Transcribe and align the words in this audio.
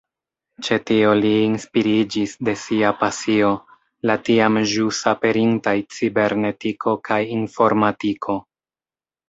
Ĉe 0.67 0.77
tio 0.89 1.09
li 1.17 1.33
inspiriĝis 1.49 2.33
de 2.49 2.55
sia 2.61 2.91
pasio, 3.03 3.51
la 4.11 4.17
tiam 4.31 4.59
ĵus 4.73 5.03
aperintaj 5.13 5.77
cibernetiko 5.99 6.97
kaj 7.11 7.23
informatiko. 7.39 8.41